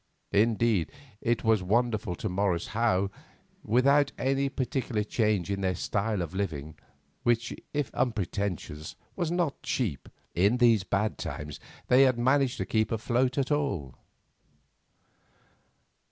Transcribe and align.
Indeed, 0.33 0.91
it 1.21 1.43
was 1.43 1.61
wonderful 1.61 2.15
to 2.15 2.27
Morris 2.27 2.69
how, 2.73 3.11
without 3.63 4.11
any 4.17 4.49
particular 4.49 5.03
change 5.03 5.51
in 5.51 5.61
their 5.61 5.75
style 5.75 6.23
of 6.23 6.33
living, 6.33 6.75
which, 7.21 7.53
if 7.71 7.93
unpretentious, 7.93 8.95
was 9.15 9.29
not 9.29 9.61
cheap, 9.61 10.09
in 10.33 10.57
these 10.57 10.83
bad 10.83 11.19
times 11.19 11.59
they 11.87 12.01
had 12.01 12.17
managed 12.17 12.57
to 12.57 12.65
keep 12.65 12.91
afloat 12.91 13.37
at 13.37 13.51
all. 13.51 13.93